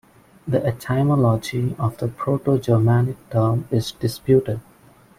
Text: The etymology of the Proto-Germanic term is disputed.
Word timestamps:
The 0.47 0.65
etymology 0.65 1.75
of 1.77 1.99
the 1.99 2.07
Proto-Germanic 2.07 3.17
term 3.29 3.67
is 3.69 3.91
disputed. 3.91 4.59